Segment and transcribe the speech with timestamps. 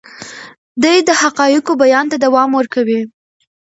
[0.83, 3.01] دی د حقایقو بیان ته دوام ورکوي.